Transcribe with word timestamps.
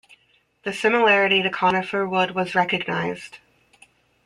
The 0.63 0.73
similarity 0.73 1.43
to 1.43 1.51
conifer 1.51 2.09
wood 2.09 2.31
was 2.33 2.55
recognized. 2.55 3.37